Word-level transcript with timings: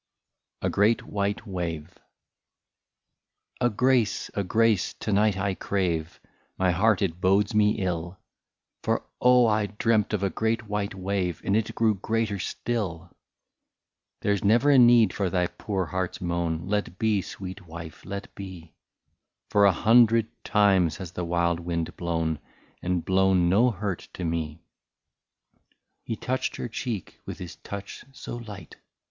A 0.63 0.69
GREAT 0.71 1.03
WHITE 1.05 1.45
WAVE. 1.45 1.95
'* 2.77 3.61
A 3.61 3.69
GRACE, 3.69 4.31
a 4.33 4.43
grace, 4.43 4.93
to 4.95 5.13
night 5.13 5.37
I 5.37 5.53
crave,— 5.53 6.19
My 6.57 6.71
heart 6.71 7.03
it 7.03 7.21
bodes 7.21 7.53
me 7.53 7.73
ill; 7.73 8.17
For 8.83 9.03
oh! 9.21 9.45
I 9.45 9.67
dreamt 9.67 10.11
of 10.13 10.23
a 10.23 10.31
great 10.31 10.67
white 10.67 10.95
wave. 10.95 11.39
And 11.45 11.55
it 11.55 11.75
grew 11.75 11.93
greater 11.93 12.39
still."" 12.39 13.11
There 14.21 14.35
's 14.35 14.43
never 14.43 14.71
a 14.71 14.79
need 14.79 15.13
for 15.13 15.29
thy 15.29 15.45
poor 15.45 15.85
heart's 15.85 16.19
moan, 16.19 16.65
Let 16.67 16.97
be, 16.97 17.21
sweet 17.21 17.67
wife, 17.67 18.03
let 18.03 18.33
be; 18.33 18.73
For 19.51 19.65
a 19.65 19.71
hundred 19.71 20.25
times 20.43 20.97
has 20.97 21.11
the 21.11 21.23
wild 21.25 21.59
wind 21.59 21.95
blown. 21.95 22.39
And 22.81 23.05
blown 23.05 23.49
no 23.49 23.69
hurt 23.69 24.07
to 24.15 24.25
me." 24.25 24.63
He 26.03 26.15
touched 26.15 26.55
her 26.55 26.67
cheek 26.67 27.19
with 27.27 27.37
his 27.37 27.57
touch 27.57 28.03
so 28.11 28.37
light. 28.37 28.77